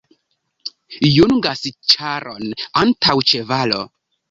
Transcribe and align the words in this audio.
Jungas 1.07 1.61
ĉaron 1.93 2.51
antaŭ 2.85 3.19
ĉevalo. 3.35 3.87